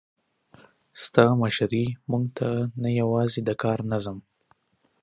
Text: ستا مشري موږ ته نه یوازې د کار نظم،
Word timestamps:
ستا 1.03 1.25
مشري 1.41 1.85
موږ 2.09 2.23
ته 2.37 2.47
نه 2.81 2.89
یوازې 2.99 3.39
د 3.47 3.49
کار 3.63 3.79
نظم، 3.91 4.17